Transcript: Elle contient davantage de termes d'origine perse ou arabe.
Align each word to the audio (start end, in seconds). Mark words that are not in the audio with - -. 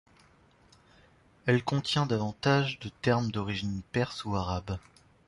Elle 1.45 1.63
contient 1.63 2.07
davantage 2.07 2.79
de 2.79 2.89
termes 2.89 3.29
d'origine 3.29 3.83
perse 3.91 4.25
ou 4.25 4.35
arabe. 4.35 4.79